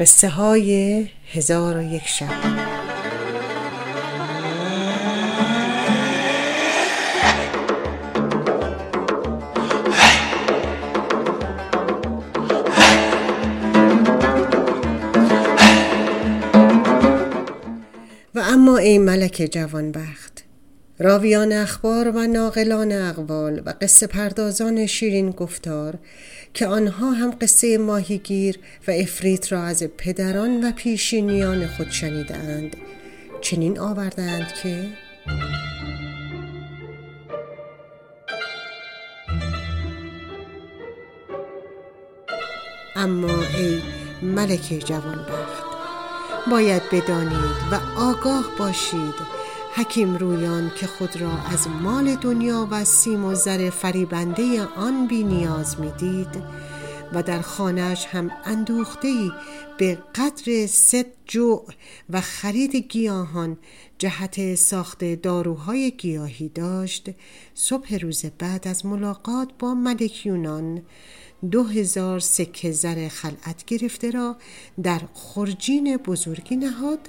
قصه 0.00 0.28
های 0.28 1.06
هزار 1.32 1.76
و 1.76 1.82
یک 1.82 2.06
شب. 2.06 2.26
و 18.34 18.40
اما 18.40 18.78
ای 18.78 18.98
ملک 18.98 19.48
جوانبخت 19.52 20.29
راویان 21.02 21.52
اخبار 21.52 22.08
و 22.08 22.26
ناقلان 22.26 22.92
اقوال 22.92 23.62
و 23.66 23.74
قصه 23.80 24.06
پردازان 24.06 24.86
شیرین 24.86 25.30
گفتار 25.30 25.98
که 26.54 26.66
آنها 26.66 27.10
هم 27.10 27.30
قصه 27.40 27.78
ماهیگیر 27.78 28.58
و 28.88 28.90
افریت 28.90 29.52
را 29.52 29.62
از 29.62 29.82
پدران 29.82 30.64
و 30.64 30.72
پیشینیان 30.72 31.66
خود 31.66 31.90
شنیدند 31.90 32.76
چنین 33.40 33.78
آوردند 33.78 34.52
که 34.62 34.86
اما 42.96 43.42
ای 43.58 43.82
ملک 44.22 44.82
جوانبخت 44.86 45.64
باید 46.50 46.82
بدانید 46.92 47.56
و 47.72 48.00
آگاه 48.00 48.44
باشید 48.58 49.39
حکیم 49.74 50.16
رویان 50.16 50.72
که 50.76 50.86
خود 50.86 51.16
را 51.16 51.32
از 51.52 51.68
مال 51.68 52.16
دنیا 52.16 52.68
و 52.70 52.84
سیم 52.84 53.24
و 53.24 53.34
زر 53.34 53.70
فریبنده 53.70 54.62
آن 54.62 55.06
بی 55.06 55.24
نیاز 55.24 55.80
می 55.80 55.90
دید 55.90 56.42
و 57.12 57.22
در 57.22 57.40
خانهش 57.40 58.06
هم 58.06 58.30
اندوخته 58.44 59.30
به 59.78 59.98
قدر 60.14 60.66
ست 60.66 61.06
جوع 61.26 61.66
و 62.10 62.20
خرید 62.20 62.76
گیاهان 62.76 63.58
جهت 63.98 64.54
ساخت 64.54 65.04
داروهای 65.04 65.90
گیاهی 65.90 66.48
داشت 66.48 67.10
صبح 67.54 67.96
روز 67.96 68.24
بعد 68.38 68.68
از 68.68 68.86
ملاقات 68.86 69.48
با 69.58 69.74
ملک 69.74 70.26
یونان 70.26 70.82
دو 71.50 71.64
هزار 71.64 72.20
سکه 72.20 72.72
زر 72.72 73.08
خلعت 73.08 73.64
گرفته 73.64 74.10
را 74.10 74.36
در 74.82 75.00
خرجین 75.14 75.96
بزرگی 75.96 76.56
نهاد 76.56 77.08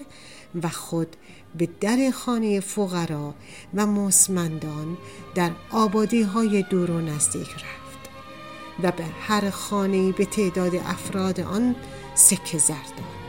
و 0.63 0.69
خود 0.69 1.15
به 1.57 1.69
در 1.81 2.11
خانه 2.11 2.59
فقرا 2.59 3.33
و 3.73 3.85
مسمندان 3.85 4.97
در 5.35 5.51
آبادی 5.71 6.21
های 6.21 6.63
دور 6.63 6.91
و 6.91 7.01
نزدیک 7.01 7.49
رفت 7.53 8.09
و 8.83 8.91
به 8.91 9.03
هر 9.21 9.49
خانه 9.49 10.11
به 10.11 10.25
تعداد 10.25 10.75
افراد 10.75 11.39
آن 11.39 11.75
سکه 12.15 12.57
زر 12.57 12.73
داد 12.73 13.21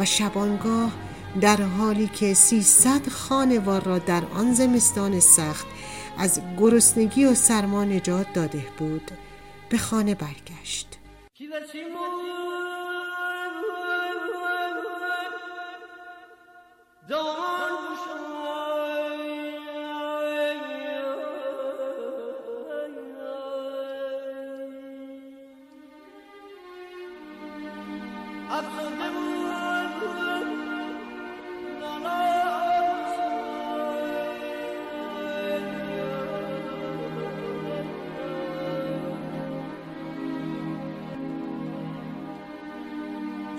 و 0.00 0.04
شبانگاه 0.04 0.92
در 1.40 1.62
حالی 1.62 2.06
که 2.06 2.34
سیصد 2.34 3.08
خانوار 3.08 3.82
را 3.82 3.98
در 3.98 4.22
آن 4.34 4.54
زمستان 4.54 5.20
سخت 5.20 5.66
از 6.18 6.40
گرسنگی 6.58 7.24
و 7.24 7.34
سرما 7.34 7.84
نجات 7.84 8.32
داده 8.32 8.66
بود 8.78 9.10
به 9.68 9.78
خانه 9.78 10.14
برگشت. 10.14 10.98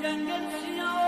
Jangan 0.02 0.44
sial 0.58 1.01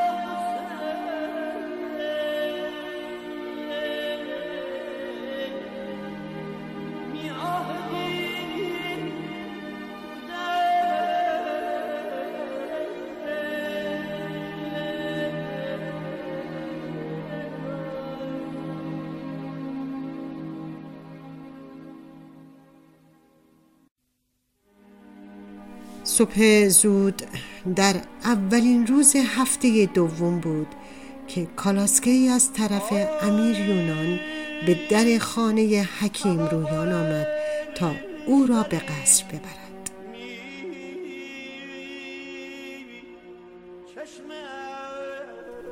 صبح 26.17 26.67
زود 26.67 27.21
در 27.75 27.95
اولین 28.23 28.87
روز 28.87 29.15
هفته 29.15 29.89
دوم 29.93 30.39
بود 30.39 30.67
که 31.27 31.47
کالاسکه 31.55 32.11
از 32.11 32.53
طرف 32.53 32.93
امیر 33.21 33.59
یونان 33.59 34.19
به 34.65 34.77
در 34.89 35.17
خانه 35.19 35.87
حکیم 35.99 36.39
رویان 36.39 36.93
آمد 36.93 37.27
تا 37.75 37.91
او 38.25 38.45
را 38.45 38.63
به 38.63 38.79
قصر 38.79 39.23
ببرد. 39.25 39.91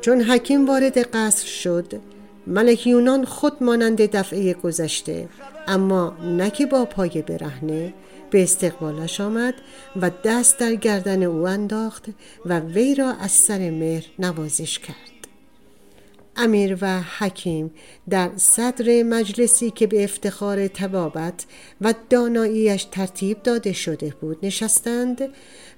چون 0.01 0.21
حکیم 0.21 0.65
وارد 0.65 0.97
قصر 1.15 1.47
شد 1.47 2.01
ملک 2.47 2.87
یونان 2.87 3.25
خود 3.25 3.63
مانند 3.63 4.05
دفعه 4.05 4.53
گذشته 4.53 5.29
اما 5.67 6.17
نه 6.23 6.65
با 6.71 6.85
پای 6.85 7.21
برهنه 7.21 7.93
به 8.31 8.43
استقبالش 8.43 9.21
آمد 9.21 9.53
و 10.01 10.11
دست 10.23 10.59
در 10.59 10.75
گردن 10.75 11.23
او 11.23 11.47
انداخت 11.47 12.05
و 12.45 12.59
وی 12.59 12.95
را 12.95 13.13
از 13.13 13.31
سر 13.31 13.69
مهر 13.69 14.05
نوازش 14.19 14.79
کرد 14.79 15.11
امیر 16.35 16.77
و 16.81 17.01
حکیم 17.01 17.71
در 18.09 18.31
صدر 18.35 19.03
مجلسی 19.03 19.71
که 19.71 19.87
به 19.87 20.03
افتخار 20.03 20.67
تبابت 20.67 21.45
و 21.81 21.93
داناییش 22.09 22.83
ترتیب 22.83 23.43
داده 23.43 23.73
شده 23.73 24.13
بود 24.21 24.37
نشستند 24.43 25.21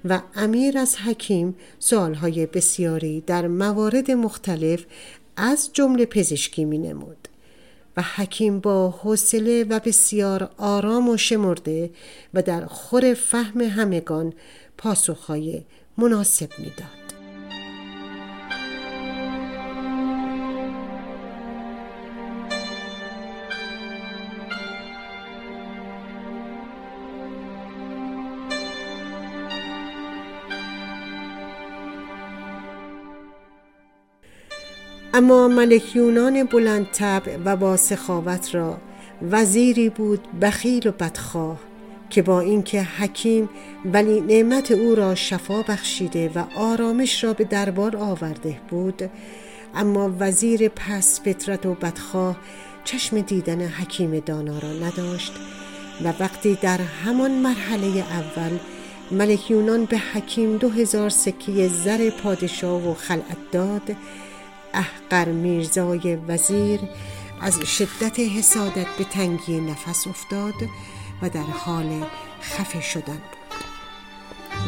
و 0.04 0.22
امیر 0.34 0.78
از 0.78 0.96
حکیم 0.96 1.56
سوالهای 1.78 2.46
بسیاری 2.46 3.20
در 3.20 3.46
موارد 3.46 4.10
مختلف 4.10 4.84
از 5.36 5.70
جمله 5.72 6.06
پزشکی 6.06 6.64
می 6.64 6.78
نمود. 6.78 7.28
و 7.96 8.02
حکیم 8.02 8.60
با 8.60 8.90
حوصله 8.90 9.64
و 9.64 9.80
بسیار 9.80 10.50
آرام 10.58 11.08
و 11.08 11.16
شمرده 11.16 11.90
و 12.34 12.42
در 12.42 12.66
خور 12.66 13.14
فهم 13.14 13.60
همگان 13.60 14.32
پاسخهای 14.78 15.62
مناسب 15.98 16.50
می‌داد. 16.58 17.03
اما 35.16 35.48
ملک 35.48 35.96
یونان 35.96 36.44
بلند 36.44 36.86
طبع 36.92 37.36
و 37.44 37.56
با 37.56 37.76
سخاوت 37.76 38.54
را 38.54 38.78
وزیری 39.30 39.88
بود 39.88 40.20
بخیل 40.40 40.88
و 40.88 40.92
بدخواه 40.92 41.58
که 42.10 42.22
با 42.22 42.40
اینکه 42.40 42.82
حکیم 42.82 43.48
ولی 43.84 44.20
نعمت 44.20 44.70
او 44.70 44.94
را 44.94 45.14
شفا 45.14 45.62
بخشیده 45.62 46.30
و 46.34 46.44
آرامش 46.56 47.24
را 47.24 47.32
به 47.32 47.44
دربار 47.44 47.96
آورده 47.96 48.60
بود 48.68 49.10
اما 49.74 50.14
وزیر 50.18 50.68
پس 50.68 51.20
فطرت 51.20 51.66
و 51.66 51.74
بدخواه 51.74 52.36
چشم 52.84 53.20
دیدن 53.20 53.60
حکیم 53.60 54.18
دانا 54.18 54.58
را 54.58 54.72
نداشت 54.72 55.32
و 56.04 56.12
وقتی 56.20 56.58
در 56.62 56.80
همان 57.04 57.30
مرحله 57.30 57.86
اول 57.86 58.58
ملک 59.10 59.50
یونان 59.50 59.84
به 59.84 59.98
حکیم 59.98 60.56
دو 60.56 60.68
هزار 60.68 61.08
سکه 61.08 61.68
زر 61.68 62.10
پادشاه 62.10 62.90
و 62.90 62.94
خلعت 62.94 63.50
داد 63.52 63.96
احقر 64.74 65.32
میرزای 65.32 66.16
وزیر 66.28 66.80
از 67.40 67.60
شدت 67.60 68.20
حسادت 68.20 68.86
به 68.98 69.04
تنگی 69.04 69.60
نفس 69.60 70.06
افتاد 70.06 70.54
و 71.22 71.28
در 71.28 71.40
حال 71.40 72.06
خفه 72.42 72.80
شدن. 72.80 73.22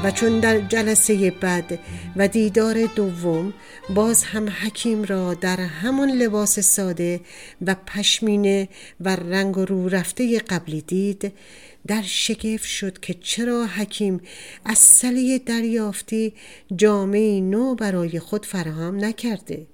و 0.05 0.11
چون 0.11 0.41
در 0.41 0.61
جلسه 0.61 1.31
بعد 1.31 1.79
و 2.17 2.29
دیدار 2.29 2.87
دوم 2.87 3.55
باز 3.95 4.25
هم 4.25 4.49
حکیم 4.49 5.03
را 5.03 5.35
در 5.35 5.57
همان 5.57 6.11
لباس 6.11 6.59
ساده 6.59 7.21
و 7.67 7.77
پشمینه 7.87 8.69
و 9.01 9.17
رنگ 9.17 9.55
رو 9.55 9.89
رفته 9.89 10.39
قبلی 10.39 10.81
دید 10.81 11.33
در 11.87 12.03
شگفت 12.03 12.65
شد 12.65 13.01
که 13.01 13.15
چرا 13.15 13.67
حکیم 13.67 14.21
از 14.65 14.79
سلی 14.79 15.39
دریافتی 15.39 16.35
جامعه 16.77 17.41
نو 17.41 17.75
برای 17.75 18.19
خود 18.19 18.47
فراهم 18.47 19.05
نکرده 19.05 19.67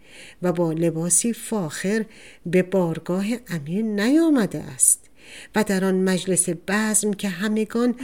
و 0.42 0.52
با 0.52 0.72
لباسی 0.72 1.32
فاخر 1.32 2.04
به 2.46 2.62
بارگاه 2.62 3.24
امیر 3.48 3.84
نیامده 3.84 4.62
است. 4.74 5.11
و 5.54 5.64
در 5.64 5.84
آن 5.84 5.94
مجلس 5.94 6.48
بزم 6.68 7.12
که 7.12 7.28
همگان 7.28 7.94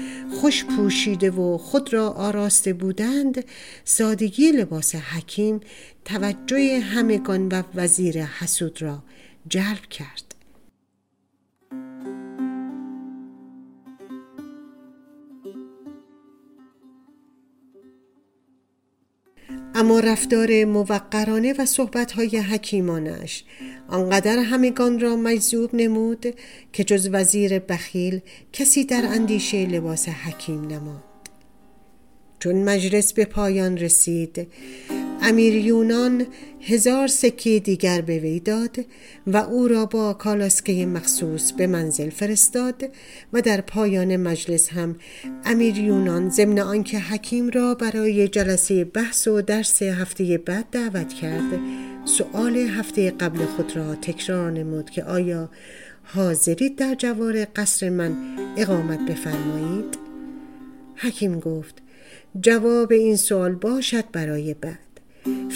خوش 0.41 0.65
پوشیده 0.65 1.31
و 1.31 1.59
خود 1.59 1.93
را 1.93 2.11
آراسته 2.11 2.73
بودند 2.73 3.45
سادگی 3.85 4.53
لباس 4.53 4.95
حکیم 4.95 5.61
توجه 6.05 6.81
همگان 6.81 7.49
و 7.49 7.63
وزیر 7.75 8.25
حسود 8.25 8.83
را 8.83 9.03
جلب 9.49 9.87
کرد. 9.91 10.28
اما 19.79 20.01
رفتار 20.01 20.65
موقرانه 20.65 21.55
و 21.59 21.67
صحبتهای 21.67 22.39
حکیمانش. 22.39 23.45
آنقدر 23.89 24.39
همگان 24.39 25.01
را 25.01 25.17
مجذوب 25.17 25.75
نمود 25.75 26.27
که 26.73 26.85
جز 26.85 27.09
وزیر 27.13 27.59
بخیل 27.59 28.21
کسی 28.53 28.85
در 28.85 29.03
اندیشه 29.07 29.67
لباس 29.67 30.09
حکیم 30.09 30.67
نماند. 30.67 31.03
چون 32.39 32.65
مجلس 32.65 33.13
به 33.13 33.25
پایان 33.25 33.77
رسید 33.77 34.47
امیر 35.29 35.57
یونان 35.57 36.27
هزار 36.61 37.07
سکه 37.07 37.59
دیگر 37.59 38.01
به 38.01 38.19
وی 38.19 38.41
داد 38.41 38.77
و 39.27 39.37
او 39.37 39.69
را 39.69 39.87
با 39.87 40.15
کالاسکه 40.15 40.87
مخصوص 40.87 41.53
به 41.53 41.67
منزل 41.67 42.11
فرستاد 42.11 42.85
و 43.33 43.41
در 43.41 43.61
پایان 43.61 44.17
مجلس 44.17 44.69
هم 44.69 44.97
امیر 45.45 45.79
یونان 45.79 46.31
ضمن 46.31 46.59
آنکه 46.59 46.99
حکیم 46.99 47.51
را 47.51 47.75
برای 47.75 48.29
جلسه 48.29 48.85
بحث 48.85 49.29
و 49.29 49.43
درس 49.43 49.83
هفته 49.83 50.39
بعد 50.39 50.67
دعوت 50.73 51.13
کرد 51.13 51.61
سؤال 52.05 52.57
هفته 52.57 53.11
قبل 53.11 53.45
خود 53.45 53.77
را 53.77 53.95
تکرار 53.95 54.51
نمود 54.51 54.91
که 54.91 55.05
آیا 55.05 55.51
حاضرید 56.03 56.77
در 56.77 56.95
جوار 56.95 57.45
قصر 57.45 57.89
من 57.89 58.17
اقامت 58.57 59.01
بفرمایید؟ 59.11 59.99
حکیم 60.97 61.41
گفت 61.41 61.75
جواب 62.41 62.93
این 62.93 63.17
سوال 63.17 63.55
باشد 63.55 64.05
برای 64.13 64.55
بعد. 64.55 64.88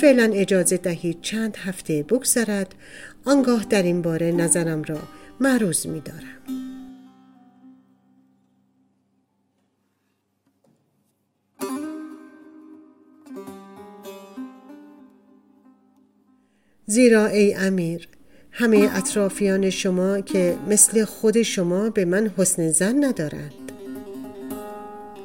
فعلا 0.02 0.31
اجازه 0.34 0.76
دهید 0.76 1.20
چند 1.20 1.56
هفته 1.56 2.02
بگذرد 2.02 2.75
آنگاه 3.25 3.64
در 3.64 3.82
این 3.82 4.02
باره 4.02 4.32
نظرم 4.32 4.82
را 4.82 4.99
معروض 5.40 5.87
می 5.87 6.00
دارم. 6.00 6.22
زیرا 16.87 17.26
ای 17.26 17.55
امیر 17.55 18.08
همه 18.52 18.90
اطرافیان 18.94 19.70
شما 19.70 20.20
که 20.20 20.56
مثل 20.69 21.05
خود 21.05 21.43
شما 21.43 21.90
به 21.90 22.05
من 22.05 22.31
حسن 22.37 22.70
زن 22.70 23.05
ندارند 23.05 23.72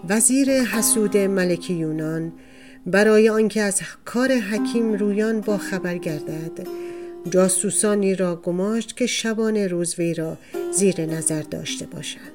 وزیر 0.09 0.49
حسود 0.49 1.17
ملک 1.17 1.69
یونان 1.69 2.33
برای 2.87 3.29
آنکه 3.29 3.61
از 3.61 3.81
کار 4.05 4.31
حکیم 4.31 4.93
رویان 4.93 5.41
با 5.41 5.57
خبر 5.57 5.97
گردد. 5.97 6.67
جاسوسانی 7.29 8.15
را 8.15 8.35
گماشت 8.35 8.97
که 8.97 9.05
شبان 9.07 9.57
روز 9.57 9.99
وی 9.99 10.13
را 10.13 10.37
زیر 10.71 11.05
نظر 11.05 11.41
داشته 11.41 11.85
باشند. 11.85 12.31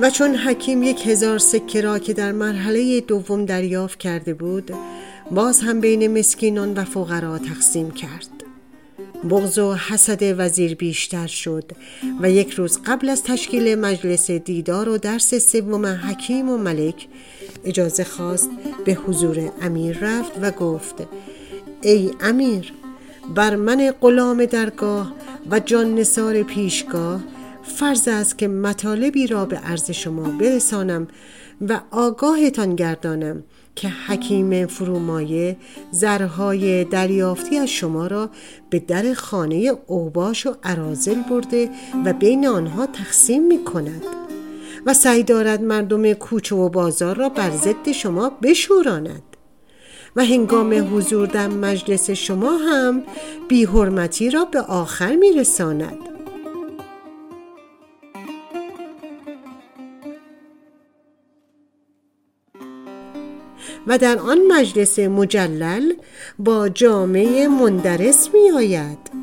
و 0.00 0.10
چون 0.10 0.34
حکیم 0.34 0.82
یک 0.82 1.06
هزار 1.06 1.38
سکه 1.38 1.80
را 1.80 1.98
که 1.98 2.12
در 2.12 2.32
مرحله 2.32 3.00
دوم 3.00 3.44
دریافت 3.44 3.98
کرده 3.98 4.34
بود 4.34 4.70
باز 5.30 5.60
هم 5.60 5.80
بین 5.80 6.18
مسکینان 6.18 6.74
و 6.74 6.84
فقرا 6.84 7.38
تقسیم 7.38 7.90
کرد. 7.90 8.39
بغض 9.28 9.58
و 9.58 9.74
حسد 9.74 10.34
وزیر 10.38 10.74
بیشتر 10.74 11.26
شد 11.26 11.64
و 12.20 12.30
یک 12.30 12.50
روز 12.50 12.78
قبل 12.86 13.08
از 13.08 13.22
تشکیل 13.22 13.74
مجلس 13.74 14.30
دیدار 14.30 14.88
و 14.88 14.98
درس 14.98 15.34
سوم 15.34 15.86
حکیم 15.86 16.50
و 16.50 16.56
ملک 16.56 17.08
اجازه 17.64 18.04
خواست 18.04 18.50
به 18.84 18.92
حضور 18.92 19.52
امیر 19.60 19.98
رفت 20.00 20.32
و 20.42 20.50
گفت 20.50 20.94
ای 21.82 22.10
امیر 22.20 22.72
بر 23.34 23.56
من 23.56 23.94
غلام 24.00 24.44
درگاه 24.44 25.14
و 25.50 25.60
جان 25.60 25.94
نصار 25.94 26.42
پیشگاه 26.42 27.20
فرض 27.62 28.08
است 28.08 28.38
که 28.38 28.48
مطالبی 28.48 29.26
را 29.26 29.44
به 29.44 29.56
عرض 29.56 29.90
شما 29.90 30.22
برسانم 30.22 31.08
و 31.60 31.80
آگاهتان 31.90 32.76
گردانم 32.76 33.42
که 33.74 33.88
حکیم 33.88 34.66
فرومایه 34.66 35.56
زرهای 35.90 36.84
دریافتی 36.84 37.58
از 37.58 37.68
شما 37.68 38.06
را 38.06 38.30
به 38.70 38.78
در 38.78 39.14
خانه 39.14 39.72
اوباش 39.86 40.46
و 40.46 40.54
عرازل 40.62 41.22
برده 41.30 41.70
و 42.04 42.12
بین 42.12 42.46
آنها 42.46 42.86
تقسیم 42.86 43.46
می 43.46 43.64
کند. 43.64 44.02
و 44.86 44.94
سعی 44.94 45.22
دارد 45.22 45.62
مردم 45.62 46.12
کوچه 46.12 46.56
و 46.56 46.68
بازار 46.68 47.16
را 47.16 47.28
بر 47.28 47.50
ضد 47.50 47.92
شما 47.92 48.30
بشوراند. 48.42 49.22
و 50.16 50.24
هنگام 50.24 50.96
حضور 50.96 51.26
در 51.26 51.48
مجلس 51.48 52.10
شما 52.10 52.56
هم 52.56 53.02
بیحرمتی 53.48 54.30
را 54.30 54.44
به 54.44 54.60
آخر 54.60 55.16
می 55.16 55.32
رساند. 55.32 56.09
و 63.86 63.98
در 63.98 64.18
آن 64.18 64.38
مجلس 64.48 64.98
مجلل 64.98 65.92
با 66.38 66.68
جامعه 66.68 67.48
مندرس 67.48 68.28
می 68.34 68.50
آید 68.50 69.20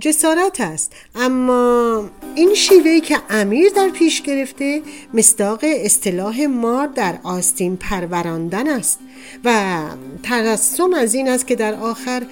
جسارت 0.00 0.60
است 0.60 0.92
اما 1.14 2.10
این 2.34 2.54
شیوهی 2.54 3.00
که 3.00 3.18
امیر 3.30 3.68
در 3.76 3.88
پیش 3.88 4.22
گرفته 4.22 4.82
مستاق 5.14 5.60
اصطلاح 5.62 6.46
مار 6.46 6.86
در 6.86 7.18
آستین 7.22 7.76
پروراندن 7.76 8.68
است 8.68 8.98
و 9.44 9.80
ترسم 10.22 10.94
از 10.94 11.14
این 11.14 11.28
است 11.28 11.46
که 11.46 11.56
در 11.56 11.74
آخر 11.74 12.22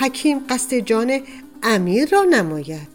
حکیم 0.00 0.38
قصد 0.48 0.74
جان 0.74 1.20
امیر 1.62 2.08
را 2.08 2.24
نماید. 2.24 2.93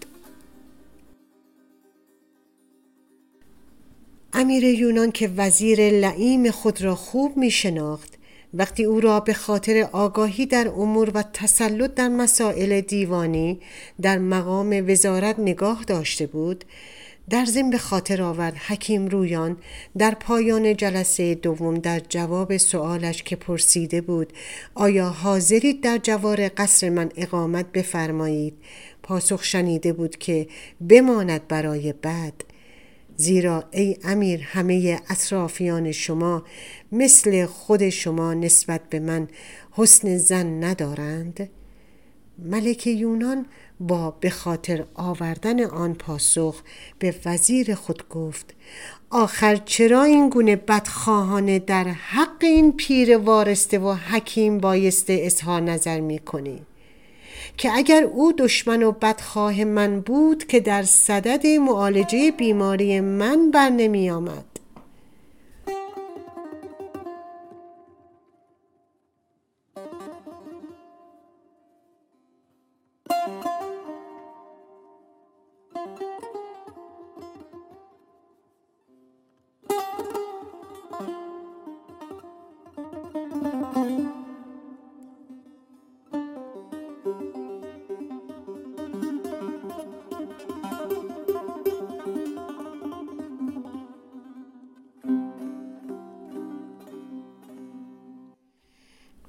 امیر 4.33 4.63
یونان 4.63 5.11
که 5.11 5.31
وزیر 5.37 5.89
لعیم 5.89 6.51
خود 6.51 6.81
را 6.81 6.95
خوب 6.95 7.37
می 7.37 7.51
شناخت 7.51 8.13
وقتی 8.53 8.83
او 8.83 8.99
را 8.99 9.19
به 9.19 9.33
خاطر 9.33 9.89
آگاهی 9.91 10.45
در 10.45 10.67
امور 10.67 11.11
و 11.13 11.23
تسلط 11.33 11.93
در 11.93 12.07
مسائل 12.09 12.81
دیوانی 12.81 13.59
در 14.01 14.17
مقام 14.17 14.83
وزارت 14.87 15.39
نگاه 15.39 15.83
داشته 15.83 16.27
بود 16.27 16.65
در 17.29 17.45
ضمن 17.45 17.69
به 17.69 17.77
خاطر 17.77 18.21
آورد 18.21 18.55
حکیم 18.55 19.07
رویان 19.07 19.57
در 19.97 20.11
پایان 20.11 20.75
جلسه 20.75 21.35
دوم 21.35 21.75
در 21.75 21.99
جواب 22.09 22.57
سوالش 22.57 23.23
که 23.23 23.35
پرسیده 23.35 24.01
بود 24.01 24.33
آیا 24.75 25.09
حاضرید 25.09 25.81
در 25.81 25.97
جوار 25.97 26.47
قصر 26.57 26.89
من 26.89 27.11
اقامت 27.17 27.71
بفرمایید؟ 27.71 28.53
پاسخ 29.03 29.43
شنیده 29.43 29.93
بود 29.93 30.17
که 30.17 30.47
بماند 30.89 31.47
برای 31.47 31.93
بعد. 31.93 32.43
زیرا 33.21 33.63
ای 33.71 33.97
امیر 34.03 34.41
همه 34.43 35.01
اطرافیان 35.09 35.91
شما 35.91 36.43
مثل 36.91 37.45
خود 37.45 37.89
شما 37.89 38.33
نسبت 38.33 38.81
به 38.89 38.99
من 38.99 39.27
حسن 39.71 40.17
زن 40.17 40.63
ندارند 40.63 41.49
ملک 42.37 42.87
یونان 42.87 43.45
با 43.79 44.11
به 44.11 44.29
خاطر 44.29 44.85
آوردن 44.95 45.63
آن 45.63 45.93
پاسخ 45.93 46.61
به 46.99 47.15
وزیر 47.25 47.75
خود 47.75 48.09
گفت 48.09 48.55
آخر 49.09 49.55
چرا 49.55 50.03
این 50.03 50.29
گونه 50.29 50.55
بدخواهانه 50.55 51.59
در 51.59 51.83
حق 51.83 52.43
این 52.43 52.71
پیر 52.71 53.17
وارسته 53.17 53.79
و 53.79 53.93
حکیم 53.93 54.57
بایسته 54.57 55.19
اظهار 55.21 55.61
نظر 55.61 55.99
می 55.99 56.19
کنی؟ 56.19 56.61
که 57.59 57.71
اگر 57.73 58.03
او 58.03 58.31
دشمن 58.31 58.83
و 58.83 58.91
بدخواه 58.91 59.63
من 59.63 60.01
بود 60.01 60.47
که 60.47 60.59
در 60.59 60.83
صدد 60.83 61.47
معالجه 61.47 62.31
بیماری 62.31 62.99
من 62.99 63.51
بر 63.51 63.69
نمی 63.69 64.09
آمد. 64.09 64.48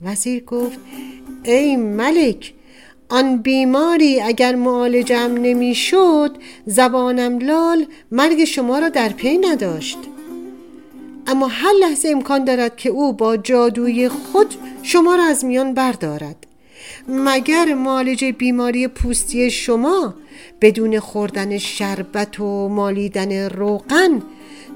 وزیر 0.02 0.44
گفت 0.44 0.78
ای 1.44 1.76
ملک 1.76 2.52
آن 3.08 3.36
بیماری 3.36 4.20
اگر 4.20 4.54
معالجم 4.54 5.34
نمی‌شد 5.42 6.36
زبانم 6.66 7.38
لال 7.38 7.86
مرگ 8.10 8.44
شما 8.44 8.78
را 8.78 8.88
در 8.88 9.08
پی 9.08 9.38
نداشت. 9.38 9.98
اما 11.26 11.46
هر 11.46 11.72
لحظه 11.80 12.08
امکان 12.08 12.44
دارد 12.44 12.76
که 12.76 12.88
او 12.88 13.12
با 13.12 13.36
جادوی 13.36 14.08
خود 14.08 14.54
شما 14.82 15.14
را 15.14 15.24
از 15.24 15.44
میان 15.44 15.74
بردارد. 15.74 16.46
مگر 17.08 17.74
معالج 17.74 18.24
بیماری 18.24 18.88
پوستی 18.88 19.50
شما 19.50 20.14
بدون 20.60 21.00
خوردن 21.00 21.58
شربت 21.58 22.40
و 22.40 22.68
مالیدن 22.68 23.48
روغن 23.48 24.22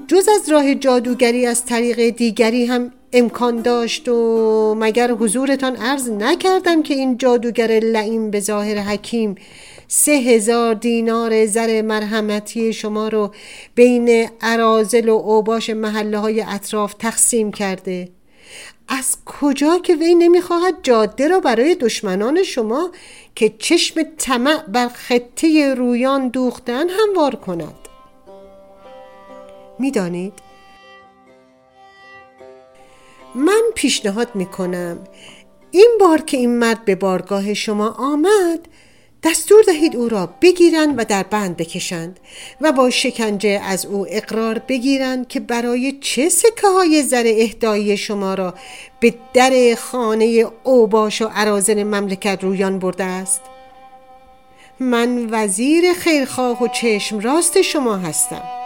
جز 0.07 0.27
از 0.35 0.49
راه 0.49 0.75
جادوگری 0.75 1.45
از 1.45 1.65
طریق 1.65 2.09
دیگری 2.09 2.65
هم 2.65 2.91
امکان 3.17 3.61
داشت 3.61 4.09
و 4.09 4.75
مگر 4.79 5.11
حضورتان 5.11 5.75
عرض 5.75 6.09
نکردم 6.09 6.83
که 6.83 6.93
این 6.93 7.17
جادوگر 7.17 7.67
لعیم 7.67 8.31
به 8.31 8.39
ظاهر 8.39 8.77
حکیم 8.77 9.35
سه 9.87 10.11
هزار 10.11 10.73
دینار 10.73 11.45
زر 11.45 11.81
مرحمتی 11.81 12.73
شما 12.73 13.07
رو 13.07 13.31
بین 13.75 14.29
عرازل 14.41 15.09
و 15.09 15.13
اوباش 15.13 15.69
محله 15.69 16.17
های 16.17 16.41
اطراف 16.41 16.93
تقسیم 16.93 17.51
کرده. 17.51 18.09
از 18.87 19.17
کجا 19.25 19.79
که 19.79 19.95
وی 19.95 20.15
نمی‌خواهد 20.15 20.75
جاده 20.83 21.27
را 21.27 21.39
برای 21.39 21.75
دشمنان 21.75 22.43
شما 22.43 22.91
که 23.35 23.53
چشم 23.59 24.01
طمع 24.17 24.63
بر 24.67 24.87
خطه 24.87 25.73
رویان 25.73 26.27
دوختن 26.27 26.85
هموار 26.89 27.35
کند. 27.35 27.75
می‌دانید؟ 29.79 30.44
من 33.35 33.61
پیشنهاد 33.75 34.35
می‌کنم. 34.35 34.99
این 35.71 35.89
بار 35.99 36.21
که 36.21 36.37
این 36.37 36.57
مرد 36.57 36.85
به 36.85 36.95
بارگاه 36.95 37.53
شما 37.53 37.89
آمد 37.89 38.67
دستور 39.23 39.63
دهید 39.63 39.95
او 39.95 40.09
را 40.09 40.29
بگیرند 40.41 40.99
و 40.99 41.05
در 41.05 41.23
بند 41.23 41.57
بکشند 41.57 42.19
و 42.61 42.71
با 42.71 42.89
شکنجه 42.89 43.61
از 43.63 43.85
او 43.85 44.05
اقرار 44.09 44.59
بگیرند 44.59 45.27
که 45.27 45.39
برای 45.39 45.91
چه 45.91 46.29
سکه 46.29 46.67
های 46.67 47.03
زر 47.03 47.23
اهدایی 47.25 47.97
شما 47.97 48.33
را 48.33 48.53
به 48.99 49.13
در 49.33 49.75
خانه 49.75 50.45
اوباش 50.63 51.21
و 51.21 51.25
عرازل 51.35 51.83
مملکت 51.83 52.39
رویان 52.41 52.79
برده 52.79 53.03
است؟ 53.03 53.41
من 54.79 55.27
وزیر 55.31 55.93
خیرخواه 55.93 56.63
و 56.63 56.67
چشم 56.67 57.19
راست 57.19 57.61
شما 57.61 57.97
هستم. 57.97 58.64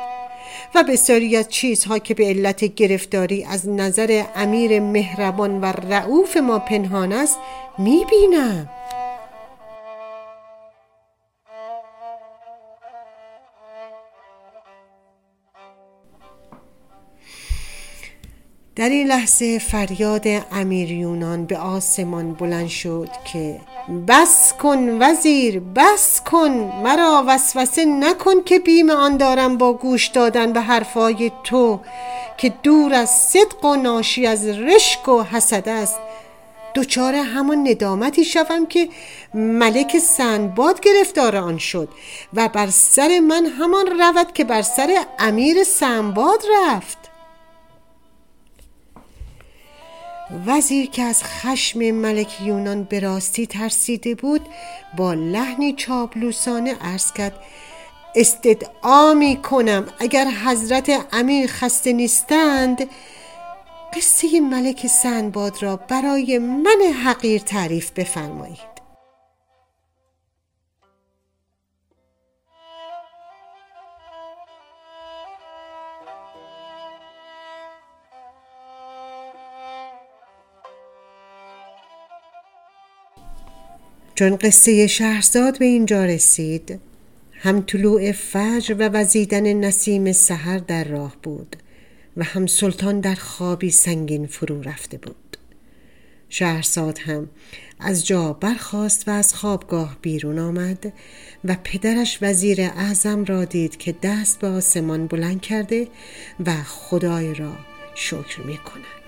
و 0.76 0.84
بسیاری 0.84 1.36
از 1.36 1.50
چیزها 1.50 2.00
که 2.00 2.14
به 2.14 2.26
علت 2.26 2.64
گرفتاری 2.64 3.44
از 3.44 3.70
نظر 3.70 4.24
امیر 4.36 4.80
مهربان 4.80 5.62
و 5.62 5.66
رعوف 5.66 6.38
ما 6.38 6.60
پنهان 6.60 7.14
است 7.14 7.38
می‌بینم. 7.78 8.70
در 18.76 18.90
این 18.90 19.08
لحظه 19.08 19.60
فریاد 19.60 20.28
امیر 20.52 20.92
یونان 20.92 21.46
به 21.46 21.58
آسمان 21.58 22.34
بلند 22.34 22.68
شد 22.68 23.10
که 23.34 23.60
بس 23.89 24.53
کن 24.53 24.98
وزیر 25.01 25.60
بس 25.60 26.22
کن 26.22 26.51
مرا 26.84 27.24
وسوسه 27.27 27.86
نکن 27.86 28.43
که 28.43 28.60
بیم 28.60 28.89
آن 28.89 29.17
دارم 29.17 29.58
با 29.58 29.74
گوش 29.74 30.08
دادن 30.08 30.53
به 30.53 30.62
حرفای 30.62 31.31
تو 31.43 31.79
که 32.38 32.53
دور 32.63 32.93
از 32.93 33.10
صدق 33.10 33.65
و 33.65 33.75
ناشی 33.75 34.27
از 34.27 34.48
رشک 34.48 35.08
و 35.08 35.24
حسد 35.24 35.69
است. 35.69 36.00
دچار 36.75 37.15
همان 37.15 37.67
ندامتی 37.67 38.25
شوم 38.25 38.65
که 38.65 38.89
ملک 39.34 40.00
سندباد 40.00 40.79
گرفتار 40.79 41.36
آن 41.36 41.58
شد 41.58 41.89
و 42.34 42.50
بر 42.50 42.67
سر 42.67 43.19
من 43.19 43.46
همان 43.46 43.88
رود 44.00 44.34
که 44.34 44.43
بر 44.43 44.62
سر 44.62 44.96
امیر 45.19 45.63
سنباد 45.63 46.43
رفت. 46.55 46.99
وزیر 50.48 50.89
که 50.89 51.01
از 51.01 51.24
خشم 51.24 51.91
ملک 51.91 52.41
یونان 52.41 52.83
به 52.83 53.00
راستی 53.00 53.48
ترسیده 53.48 54.15
بود 54.15 54.41
با 54.98 55.13
لحنی 55.13 55.74
چابلوسانه 55.74 56.75
عرض 56.81 57.12
کرد 57.12 57.39
استدعا 58.15 59.13
می 59.13 59.36
کنم 59.36 59.86
اگر 60.00 60.27
حضرت 60.45 61.07
امیر 61.12 61.48
خسته 61.48 61.93
نیستند 61.93 62.89
قصه 63.93 64.39
ملک 64.39 64.88
سنباد 64.88 65.63
را 65.63 65.75
برای 65.75 66.39
من 66.39 66.93
حقیر 67.05 67.41
تعریف 67.41 67.91
بفرمایید. 67.91 68.69
چون 84.20 84.36
قصه 84.36 84.88
شهرزاد 84.88 85.60
به 85.60 85.66
اینجا 85.66 86.06
رسید 86.06 86.80
هم 87.34 87.62
طلوع 87.62 88.12
فجر 88.12 88.76
و 88.80 88.90
وزیدن 88.90 89.54
نسیم 89.54 90.12
سحر 90.12 90.58
در 90.58 90.84
راه 90.84 91.16
بود 91.24 91.56
و 92.18 92.24
هم 92.24 92.48
سلطان 92.48 93.00
در 93.00 93.16
خوابی 93.16 93.72
سنگین 93.72 94.28
فرو 94.28 94.62
رفته 94.62 94.98
بود 94.98 95.38
شهرزاد 96.30 97.00
هم 97.00 97.30
از 97.80 98.08
جا 98.08 98.34
برخاست 98.34 99.08
و 99.08 99.12
از 99.12 99.34
خوابگاه 99.34 99.98
بیرون 100.02 100.40
آمد 100.40 100.94
و 101.46 101.58
پدرش 101.64 102.20
وزیر 102.22 102.62
اعظم 102.62 103.26
را 103.26 103.46
دید 103.46 103.78
که 103.78 103.96
دست 104.04 104.40
به 104.40 104.48
آسمان 104.48 105.08
بلند 105.08 105.42
کرده 105.42 105.88
و 106.46 106.54
خدای 106.64 107.34
را 107.34 107.54
شکر 107.96 108.42
می 108.42 108.58
کند. 108.58 108.99